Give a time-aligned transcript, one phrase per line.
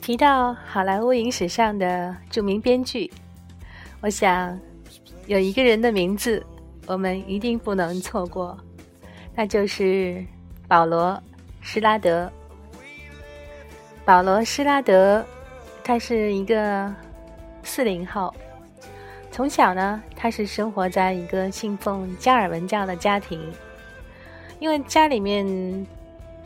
[0.00, 3.10] 提到好莱坞影史上的著名编剧，
[4.00, 4.58] 我想
[5.26, 6.44] 有一个人的名字
[6.86, 8.58] 我们一定不能错过，
[9.34, 10.24] 那就是
[10.66, 11.12] 保罗·
[11.60, 12.30] 施拉德。
[14.04, 15.24] 保罗·施拉德，
[15.84, 16.92] 他是一个
[17.62, 18.34] 四零后，
[19.30, 23.40] 从小呢，他是生活在一个信奉加尔文教的家庭，
[24.58, 25.46] 因为家里面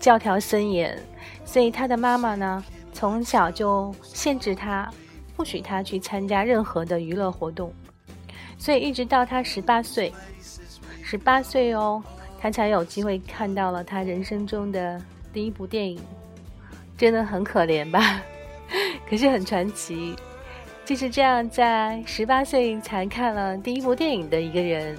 [0.04, 1.00] 教条森严，
[1.46, 2.62] 所以他的妈妈呢。
[2.92, 4.88] 从小就限制他，
[5.34, 7.72] 不许他去参加任何的娱乐活动，
[8.58, 10.12] 所以一直到他十八岁，
[11.02, 12.02] 十八岁哦，
[12.38, 15.00] 他才有机会看到了他人生中的
[15.32, 15.98] 第一部电影，
[16.98, 18.20] 真的很可怜吧？
[19.08, 20.14] 可是很传奇，
[20.84, 24.96] 就是这样在十八岁才看了第一部电影的一个人，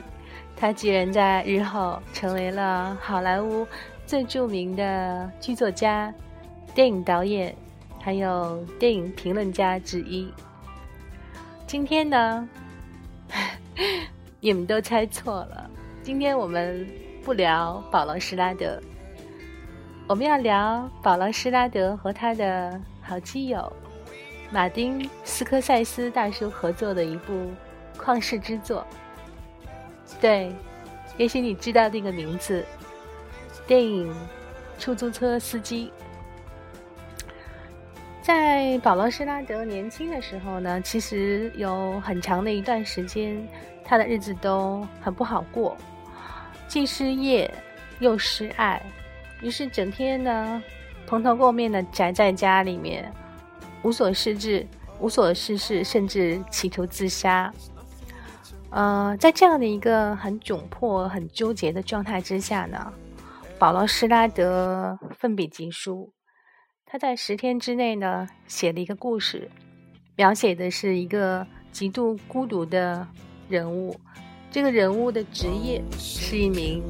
[0.58, 3.66] 他居然在日后成为了好莱坞
[4.06, 6.14] 最著名的剧作家、
[6.74, 7.56] 电影导演。
[8.00, 10.32] 还有电影评论家之一。
[11.66, 12.48] 今天呢，
[14.40, 15.68] 你们都猜错了。
[16.04, 16.88] 今天我们
[17.24, 18.80] 不聊保罗·施拉德，
[20.08, 23.74] 我们要聊保罗·施拉德和他的好基友
[24.52, 27.34] 马丁·斯科塞斯大叔合作的一部
[27.98, 28.86] 旷世之作。
[30.22, 30.54] 对，
[31.18, 32.64] 也许你知道这个名字，
[33.68, 34.14] 电影
[34.80, 35.92] 《出租车司机》。
[38.22, 43.48] 在保罗·施拉德年轻的时候呢，其实有很长的一段时间，
[43.84, 45.78] 他的日子都很不好过，
[46.68, 47.52] 既失业
[48.00, 48.82] 又失爱，
[49.42, 50.64] 于是整天呢
[51.06, 53.12] 蓬头垢面的宅在家里面，
[53.84, 54.66] 无所事事，
[55.00, 57.54] 无所事事，甚至企图自杀。
[58.72, 62.92] 呃，在这样的一个很窘迫、很纠结的状态之下呢，
[63.58, 66.14] 保罗·施拉德奋笔疾书。
[66.86, 69.50] 他在十天之内呢，写了一个故事，
[70.18, 73.08] 描写的是一个极度孤独的
[73.48, 73.98] 人物。
[74.52, 76.84] 这个人物的职业是一名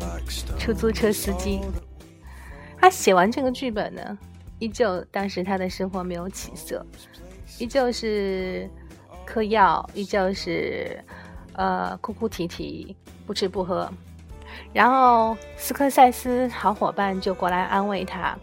[0.58, 1.62] 出租车司机。
[2.78, 4.18] 他写完这个剧本呢，
[4.58, 6.84] 依旧当时他的生活没有起色，
[7.60, 8.68] 依旧是
[9.24, 11.00] 嗑药，依旧是
[11.54, 12.96] 呃哭哭啼啼，
[13.28, 13.88] 不吃不喝。
[14.74, 18.38] 然后斯科塞斯好伙伴就过来安慰他。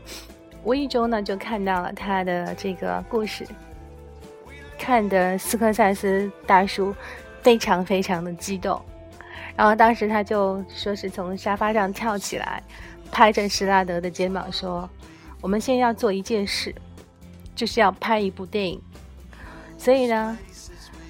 [0.64, 3.44] 无意中呢，就看到了他的这个故事，
[4.78, 6.94] 看的斯科塞斯大叔
[7.40, 8.80] 非常非常的激动，
[9.56, 12.62] 然后当时他就说是从沙发上跳起来，
[13.10, 14.88] 拍着施拉德的肩膀说
[15.42, 16.72] ：“我们现在要做一件事，
[17.56, 18.80] 就是要拍一部电影。”
[19.76, 20.38] 所以呢，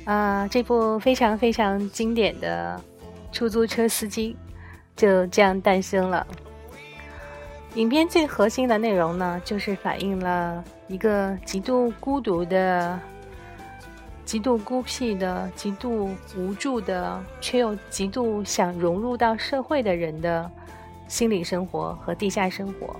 [0.06, 2.80] 啊，这部非常非常经典的
[3.30, 4.34] 出租车司机
[4.96, 6.26] 就这样诞生了。
[7.74, 13.00] 影片最核心的内容呢，就是反映了一个极度孤独的、
[14.24, 20.50] 极度孤僻的、极度无助的，却又极度想融入到社会的人的
[21.08, 22.94] 心理生活和地下生活。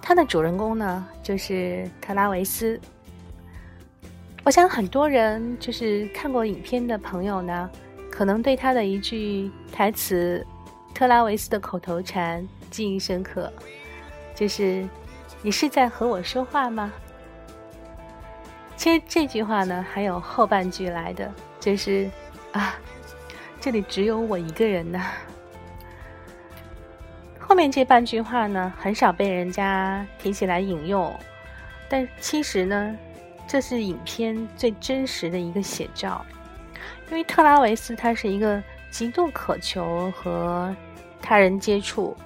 [0.00, 2.80] 他的主人公呢，就是特拉维斯。
[4.44, 7.68] 我想很多人就是看过影片的朋友呢，
[8.16, 10.44] 可能对他的一句台词。
[10.94, 13.52] 特拉维斯的口头禅记忆深刻，
[14.34, 14.88] 就是
[15.44, 16.90] “你是在和我说话吗？”
[18.74, 22.10] 其实这句话呢，还有后半句来的，就是
[22.52, 22.76] “啊，
[23.60, 24.98] 这里只有我一个人呢。”
[27.38, 31.14] 后面这半句话呢，很少被人家提起来引用，
[31.90, 32.96] 但其实呢，
[33.46, 36.24] 这是影片最真实的一个写照，
[37.10, 40.74] 因为特拉维斯他是一个极度渴求和。
[41.28, 42.16] 他人接触，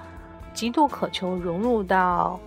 [0.52, 2.38] 极度渴求融入到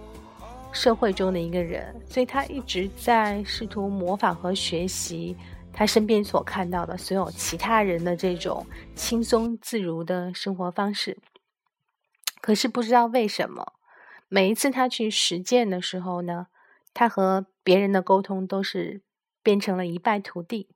[0.72, 5.35] 社会中的一个人，所以他一直在试图模仿和学习
[5.72, 11.17] 他身边所看到的所有其他人的这种轻松自如的生活方式。
[12.40, 13.73] 可是不知道为什么，
[14.28, 16.47] 每一次他去实践的时候呢，
[16.93, 19.02] 他和别人的沟通都是
[19.41, 20.67] 变成了一败涂地。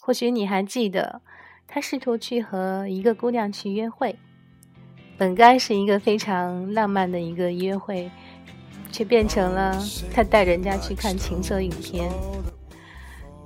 [0.00, 1.20] 或许你还记得，
[1.66, 4.16] 他试图去和一个姑娘去约会。
[5.16, 8.10] 本该是一个非常浪漫的一个约会，
[8.92, 9.76] 却变成了
[10.12, 12.10] 他带人家去看情色影片。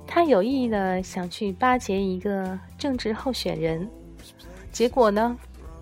[0.05, 3.89] 他有意的想去巴结一个政治候选人，
[4.71, 5.35] 结果呢，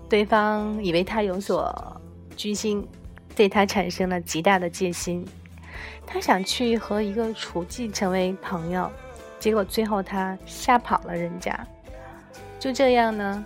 [0.08, 2.00] 对方以为他有所
[2.34, 2.88] 居心，
[3.36, 5.22] 对他产生了极大的戒心。
[6.06, 8.90] 他想去和一个厨妓成为朋友，
[9.42, 11.66] 结果最后他吓跑了人家。
[12.60, 13.44] 就这样呢。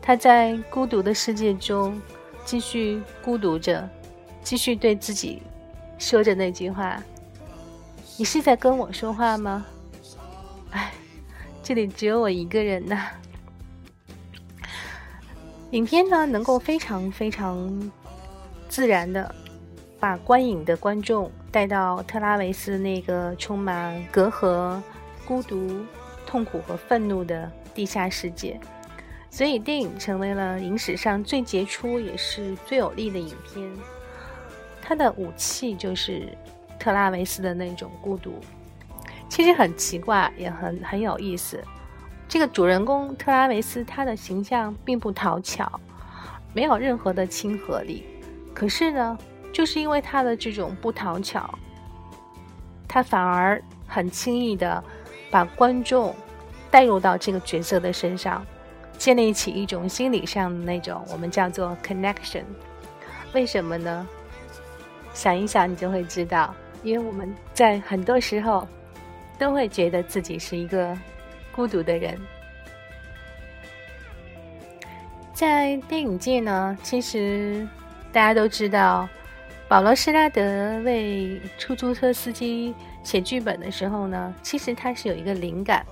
[0.00, 2.00] 他在孤独的世界中
[2.46, 3.86] 继续孤独着，
[4.42, 5.42] 继续对自己
[5.98, 7.02] 说着那句话
[8.18, 9.64] ：“你是在跟我说话吗？”
[10.72, 10.92] 哎，
[11.62, 13.06] 这里只有我一个人呐。
[15.70, 17.90] 影片呢，能够非常非常
[18.68, 19.34] 自然的
[19.98, 24.82] 把观影的观众带到特拉维斯那个充满隔阂、
[25.26, 25.84] 孤独、
[26.26, 28.58] 痛苦和愤怒的地下世界，
[29.30, 33.70] 所以电影成为了影史上最杰出也是最有力的影片。
[34.80, 36.28] 它的武器就是
[36.78, 38.40] 特拉维斯的那种孤独。
[39.28, 41.62] 其实很奇怪，也很很有意思。
[42.28, 45.80] 这个主人公特拉维斯，他的形象并不讨巧，
[46.52, 48.04] 没有任何的亲和力。
[48.54, 49.18] 可是呢，
[49.52, 51.58] 就是因为他的这种不讨巧，
[52.86, 54.82] 他反而很轻易的
[55.34, 56.14] 把观众
[56.70, 58.46] 带入到这个角色的身上，
[58.96, 62.44] 建立起一种心理上的那种我们叫做 connection。
[63.32, 64.06] 为什么呢？
[65.12, 66.54] 想一想，你就会知道，
[66.84, 68.64] 因为我们在很多时候
[69.36, 70.96] 都会觉得自己是一个。
[71.52, 72.20] 孤独的人，
[75.32, 77.64] 在电影界呢，其实
[78.12, 79.08] 大家都知道，
[79.68, 85.84] 保罗·施拉德为出租车司机写剧本的时候呢，其实他是有一个灵感，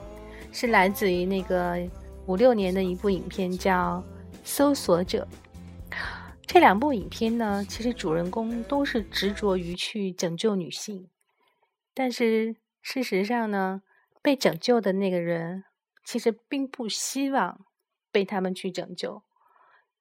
[0.53, 1.79] 是来自于那个
[2.27, 4.03] 五六年的一部影片叫
[4.45, 5.27] 《搜索者》。
[6.47, 11.09] 这两部影片呢，其实主人公都是执着于去拯救女性，
[11.95, 13.83] 但是事实上呢。
[14.25, 15.65] 被拯救的那个人
[16.05, 17.67] 其实并不希望
[18.13, 19.25] 被他们去拯救，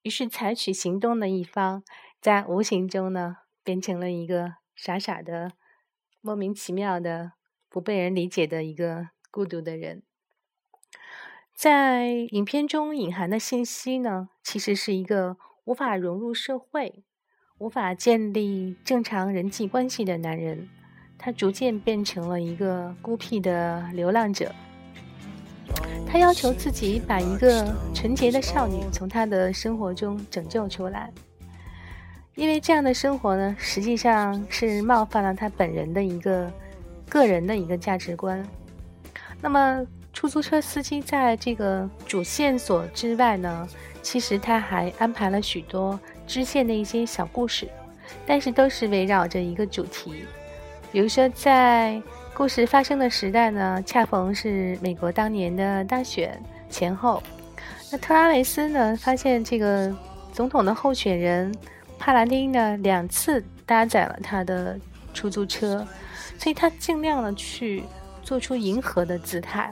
[0.04, 1.84] 于是采取行动的一方
[2.22, 5.52] 在无形中呢变成了一个傻傻的、
[6.22, 7.34] 莫名其妙的、
[7.70, 10.04] 不被人理解的一个孤独的人。
[11.54, 17.04] 在影片中隐含的信息呢，其实是一个无法融入社会、
[17.60, 20.70] 无法建立正常人际关系的男人。
[21.20, 24.52] 他逐渐变成了一个孤僻的流浪者。
[26.08, 31.14] 他要求自己把一个纯洁的少女从他的生活中拯救出来，
[32.36, 36.52] 因为这样的生活呢，实际上是冒犯了他本人的一个
[37.10, 38.44] 个人的一个价值观。
[39.42, 43.68] 那么，出租车司机在这个主线索之外呢，
[44.02, 47.68] 其实他还安排了许多支线的一些小故事，
[48.26, 50.26] 但是都是围绕着一个主题。
[50.92, 52.02] 比如说，在
[52.34, 57.22] 故事发生的时代呢，恰逢是美国当年的大选前后。
[57.92, 59.94] 那特拉维斯呢，发现这个
[60.32, 61.54] 总统的候选人
[62.02, 64.76] 帕兰丁呢，两次搭载了他的
[65.14, 65.88] 出租车，
[66.36, 67.84] 所以他尽量的去
[68.24, 69.72] 做出迎合的姿态。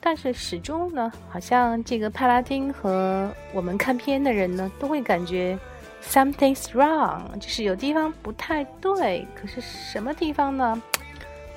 [0.00, 5.58] 但是始终呢，好像这个帕拉丁和我们看片的人呢，都会感觉。
[6.02, 10.82] Something's wrong，就是有地方不太对，可是什么地方呢？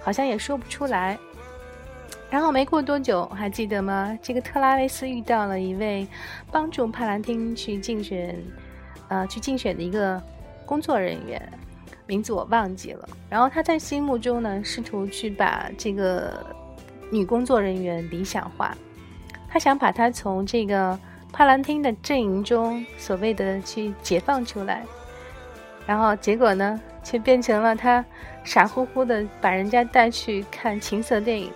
[0.01, 1.17] 好像也说不出来。
[2.29, 4.19] 然后没过多久，还记得吗？
[4.21, 6.05] 这个特拉维斯遇到了一位
[6.51, 8.37] 帮助帕拉丁去竞选，
[9.09, 10.21] 呃，去竞选的一个
[10.65, 11.41] 工作人员，
[12.05, 13.07] 名字我忘记了。
[13.29, 16.45] 然后他在心目中呢，试图去把这个
[17.11, 18.75] 女工作人员理想化，
[19.49, 20.99] 他想把她从这个。
[21.29, 24.83] 帕兰汀的阵营中，所谓的去解放出来，
[25.85, 28.03] 然后结果呢，却变成了他
[28.45, 31.51] 傻乎乎的把人家带去看情色电影，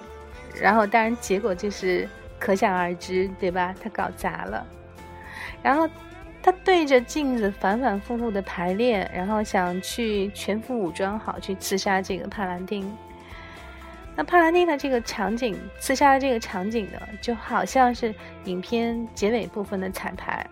[0.62, 3.74] 然后当然结果就是可想而知，对吧？
[3.82, 4.68] 他搞砸了，
[5.64, 5.88] 然后
[6.44, 12.92] 他对着镜子反反复复的排练，然后想去全副武装好去刺杀这个帕兰汀。
[14.16, 18.14] 那帕兰丁的这个场景，刺杀的这个场景呢，就好像是
[18.46, 20.46] 影片结尾部分的彩排。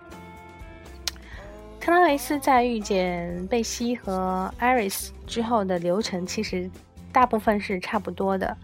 [1.80, 6.70] 特拉维斯在遇见贝西和艾瑞斯之后的流程，其实
[7.12, 8.56] 大部分是差不多的。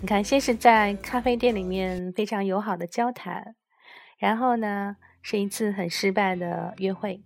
[0.00, 3.54] 你看，先是在咖啡店里面非常友好的交谈，
[4.18, 7.20] 然后呢是一次很失败的约会，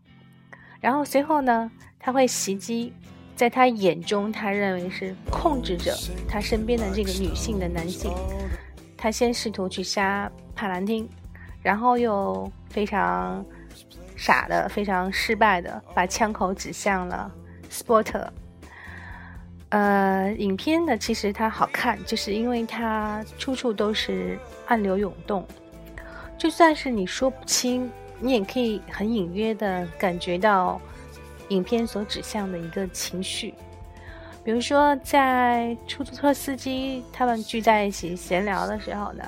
[0.80, 2.92] 然后随后呢他会袭击。
[3.34, 5.94] 在他眼中，他认为是控制着
[6.26, 8.10] 他身边的这个女性的男性。
[8.96, 11.06] 他先试图去杀帕兰汀，
[11.62, 13.44] 然后又非常
[14.16, 17.30] 傻的、非常失败的把枪口指向了
[17.68, 18.26] 斯波特。
[19.68, 25.46] 呃，影片呢，其实它好看，就是因为它处处都是暗流涌动，
[26.38, 27.90] 就算是你说不清，
[28.20, 30.80] 你也可以很隐约的感觉到。
[31.50, 33.54] 影片所指向的一个情绪，
[34.42, 39.22] 比如说，在出租车司机他们聚在一起闲聊的时候呢，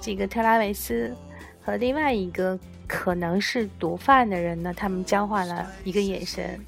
[0.00, 1.12] 这个特拉维斯
[1.60, 6.64] 和另外一个可能是毒贩的人呢，他们交换了一个眼神。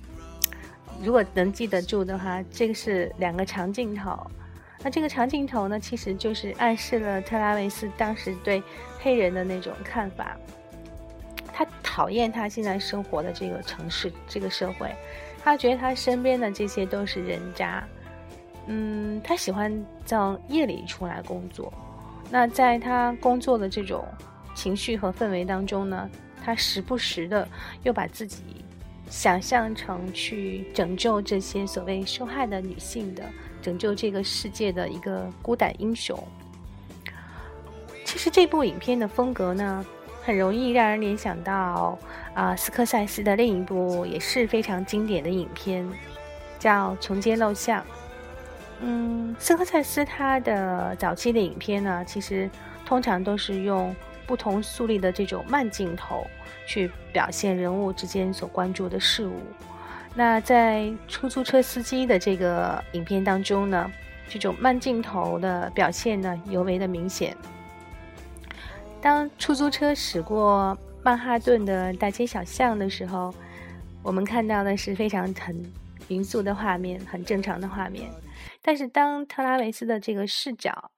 [1.00, 4.18] 如果能记得住的话，这个是两个长镜头。
[4.82, 8.60] 那这个长镜头呢，其实就是暗示了特拉维斯当时对
[9.00, 10.36] 黑人的那种看法。
[11.52, 14.94] 他讨厌他现在生活的这个城市、这个社会，
[15.42, 17.82] 他觉得他身边的这些都是人渣。
[18.66, 19.72] 嗯，他喜欢
[20.04, 20.16] 在
[20.48, 21.72] 夜里出来工作。
[22.30, 24.06] 那在他工作的这种
[24.54, 26.08] 情绪和氛围当中呢，
[26.44, 27.48] 他时不时的
[27.82, 28.42] 又把自己
[29.08, 33.24] 想象成去拯救这些所谓受害的女性的。
[33.60, 36.16] 拯救这个世界的一个孤胆英雄。
[38.18, 39.86] 其实这部影片的风格呢，
[40.24, 41.96] 很容易让人联想到
[42.34, 45.88] 啊，斯科塞斯的另一部也是非常经典的影片，
[46.58, 47.80] 叫《穷街陋巷》。
[48.80, 52.50] 嗯，斯科塞斯他的早期的影片呢，其实
[52.84, 53.94] 通常都是用
[54.26, 56.26] 不同速率的这种慢镜头
[56.66, 59.40] 去表现人物之间所关注的事物。
[60.12, 63.88] 那在出租车司机的这个影片当中呢，
[64.28, 67.36] 这种慢镜头的表现呢尤为的明显。
[69.00, 73.32] 当出租车驶过曼哈顿的大街小巷的时候，
[74.02, 75.72] 我们看到的是非常很
[76.08, 78.10] 匀速的画面，很正常的画面。
[78.60, 80.90] 但是当特拉维斯的这个视角，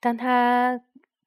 [0.00, 0.80] 当他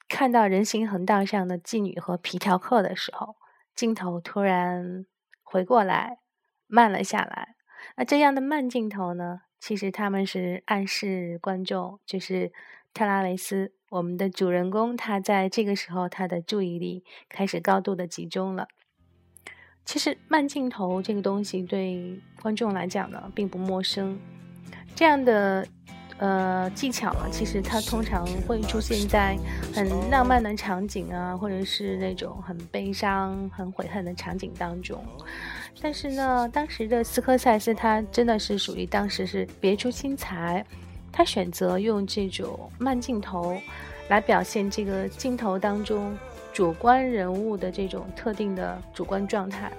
[0.08, 3.36] 看到人行横道上的妓女和皮条客的时候，
[3.76, 5.06] 镜头突然
[5.44, 6.20] 回过来。
[6.68, 7.56] 慢了下来，
[7.96, 9.42] 那这样的慢镜头呢？
[9.60, 12.52] 其实他们是暗示观众，就是
[12.92, 18.68] 特拉维斯，我们的主人公，他在这个时候他的注意力开始高度的集中了。
[19.86, 24.20] 其实慢镜头这个东西对观众来讲呢，并不陌生。
[24.96, 25.68] 这样的
[26.18, 29.38] 呃技巧呢，其实它通常会出现在
[29.74, 35.06] 很浪漫的场景啊，或者是那种很悲伤、很悔恨的场景当中。
[35.82, 40.66] 但是呢，当时的斯科塞斯他真的是属于当时是别出心裁，
[41.16, 43.58] 他选择用这种慢镜头
[44.10, 46.14] 来表现这个镜头当中
[46.52, 49.72] 主观人物的这种特定的主观状态。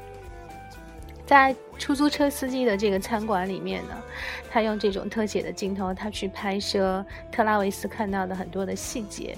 [1.26, 3.94] 在出租车司机的这个餐馆里面呢，
[4.50, 9.36] 他用这种特写的镜头，他去拍摄特拉维斯看到的很多的细节，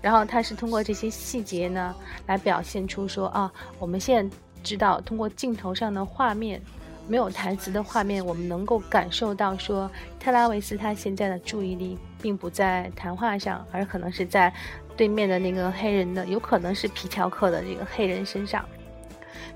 [0.00, 1.94] 然后他是通过这些细节呢
[2.26, 4.36] 来表现出说啊，我们现在。
[4.64, 6.58] 知道通过镜头上的画面，
[7.06, 14.52] 没有台词的画面，我们能够感受到说，特拉维斯他现在的注意力并不在谈话上，而可能是在
[14.96, 18.64] 对面的那个黑人的，有可能是皮条客的这个黑人身上。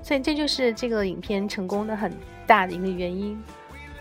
[0.03, 2.11] 所以这就是这个影片成功的很
[2.45, 3.41] 大的一个原因。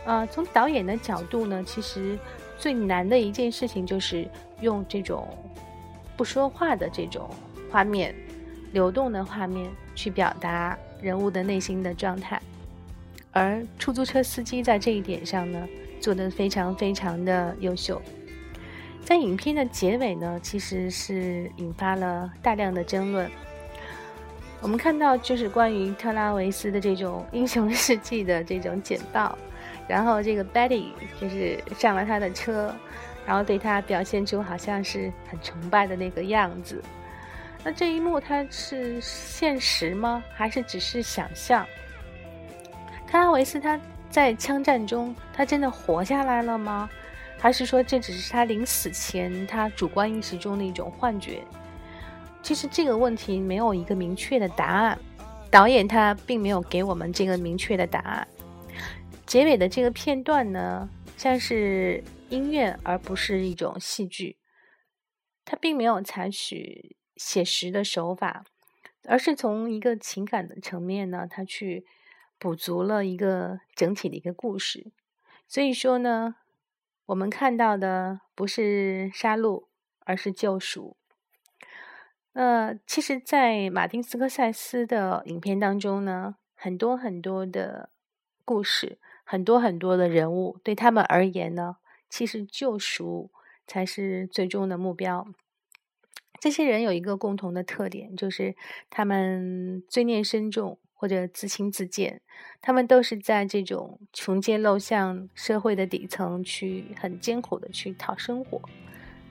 [0.05, 2.19] 啊，从导演的角度呢，其实
[2.59, 4.28] 最难的一件事情就是
[4.61, 5.26] 用这种
[6.17, 7.28] 不说话的这种
[7.71, 8.14] 画面，
[8.73, 10.76] 流动的画面去表达。
[11.00, 12.43] 人物的内心的状态，
[13.33, 15.69] 而出租车司机在这一点上呢，
[16.01, 18.01] 做得非常非常的优秀。
[19.05, 23.31] 在影片的结尾呢，其实是引发了大量的争论。
[24.61, 29.39] 我们看到就是关于特拉维斯的这种 英雄事迹的这种简报，
[29.87, 30.87] 然后这个 Betty
[31.21, 32.75] 就是上了他的车，
[33.25, 36.83] 然后对他表现出好像是很崇拜的那个样子。
[37.65, 40.23] 那这一幕它是现实吗？
[40.35, 41.67] 还是只是想象？
[43.11, 46.88] 特拉维斯他在枪战中，他真的活下来了吗？
[47.38, 51.43] 还是说这只是他临死前他主观意识中的一种幻觉？
[52.43, 54.99] 其实这个问题没有一个明确的答案，
[55.50, 58.29] 导演他并没有给我们这个明确的答案。
[59.25, 64.37] 结尾的这个片段呢，像是音乐而不是一种戏剧，
[65.45, 66.97] 他并没有采取。
[67.17, 68.45] 写实的手法，
[69.09, 71.85] 而是从一个情感的层面呢，他去
[72.38, 74.92] 补足了一个整体的一个故事。
[75.47, 76.37] 所以说呢，
[77.07, 79.64] 我们看到的不是杀戮，
[80.00, 80.97] 而是救赎。
[82.35, 87.90] 呃，其实，在马丁斯科塞斯的影片当中呢，很多很多的
[88.45, 91.78] 故事，很多很多的人物，对他们而言呢，
[92.09, 93.33] 其实救赎
[93.66, 95.26] 才是最终的目标。
[96.38, 98.54] 这些人有一个共同的特点，就是
[98.88, 102.21] 他们罪孽深重或者自轻自贱。
[102.61, 108.61] 他们都是在这种穷街陋巷社会的底层去很艰苦的去讨生活。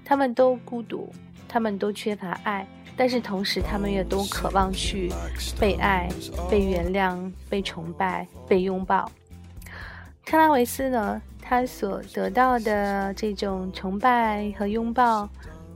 [0.06, 1.12] 他们都孤独，
[1.48, 5.12] 他们都缺乏爱，但是同时他们也都渴望去
[5.60, 6.10] 被爱、
[6.50, 9.12] 被原谅、被崇拜、被拥抱。
[10.26, 15.30] 特拉维斯呢，他所得到的这种崇拜和拥抱。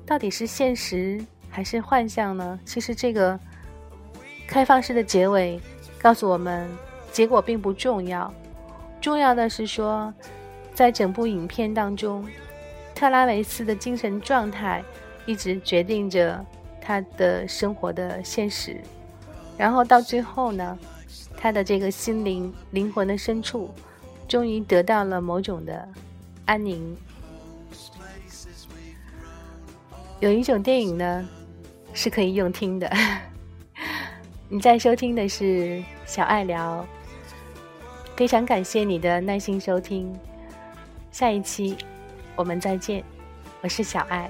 [0.03, 2.59] 到底是现实还是幻象呢？
[2.65, 3.39] 其实这个
[4.45, 5.57] 开放式的结尾
[6.01, 6.67] 告诉我们，
[7.11, 8.33] 结果并不重要。
[8.99, 10.11] 重要的是说，
[10.73, 12.27] 在整部影片当中，
[12.95, 14.83] 特拉维斯的精神状态
[15.27, 16.43] 一直决定着
[16.81, 18.81] 他的生活的现实。
[19.57, 20.75] 然后到最后呢，
[21.37, 23.69] 他的这个心灵灵魂的深处，
[24.27, 25.87] 终于得到了某种的
[26.45, 26.97] 安宁。
[30.19, 31.29] 有一种电影呢，
[31.93, 32.91] 是可以用听的。
[34.53, 36.85] 你在收听的是小爱聊。
[38.17, 40.13] 非常感谢你的耐心收听，
[41.09, 41.77] 下一期
[42.35, 43.01] 我们再见，
[43.61, 44.29] 我是小爱。